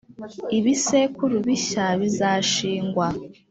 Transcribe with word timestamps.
ibisekuru 0.57 1.35
bishya 1.47 1.85
bizashingwa. 2.01 3.07